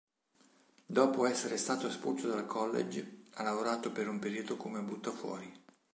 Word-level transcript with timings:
Dopo 0.87 1.27
essere 1.27 1.57
stato 1.57 1.85
espulso 1.85 2.27
dal 2.27 2.47
college, 2.47 3.25
ha 3.33 3.43
lavorato 3.43 3.91
per 3.91 4.07
un 4.09 4.17
periodo 4.17 4.57
come 4.57 4.81
buttafuori. 4.81 5.53